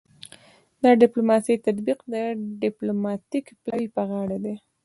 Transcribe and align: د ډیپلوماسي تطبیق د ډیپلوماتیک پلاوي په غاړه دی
د 0.81 0.83
ډیپلوماسي 1.01 1.55
تطبیق 1.65 1.99
د 2.13 2.15
ډیپلوماتیک 2.63 3.45
پلاوي 3.61 3.87
په 3.95 4.01
غاړه 4.09 4.37
دی 4.43 4.55